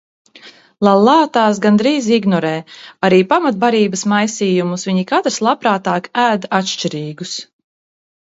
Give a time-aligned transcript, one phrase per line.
[0.85, 2.53] Lallā tās gandrīz ignorē.
[3.09, 7.35] arī pamatbarības maisījumus viņi katrs labprātāk ēd atšķirīgus.